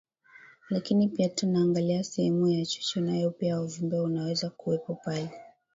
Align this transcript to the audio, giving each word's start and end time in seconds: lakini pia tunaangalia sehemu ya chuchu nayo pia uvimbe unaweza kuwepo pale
lakini 0.69 1.07
pia 1.07 1.29
tunaangalia 1.29 2.03
sehemu 2.03 2.47
ya 2.47 2.65
chuchu 2.65 3.01
nayo 3.01 3.31
pia 3.31 3.61
uvimbe 3.61 3.99
unaweza 3.99 4.49
kuwepo 4.49 4.93
pale 4.95 5.29